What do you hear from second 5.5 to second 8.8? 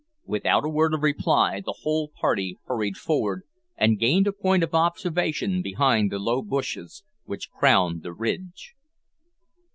behind the low bushes which crowned the ridge.